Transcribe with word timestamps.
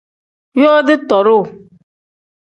Yooti 0.61 0.95
tooru. 1.09 1.37